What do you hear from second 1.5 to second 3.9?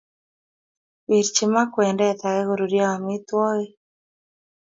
maa kwendet ake koruryo amitwogik.